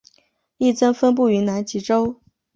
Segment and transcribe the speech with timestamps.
[0.57, 2.19] 亦曾分布于南极洲。